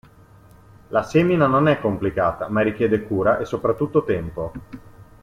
La 0.87 1.03
semina 1.03 1.45
non 1.45 1.67
è 1.67 1.79
complicata, 1.79 2.49
ma 2.49 2.61
richiede 2.61 3.03
cura 3.03 3.37
e 3.37 3.45
soprattutto 3.45 4.03
tempo. 4.03 4.51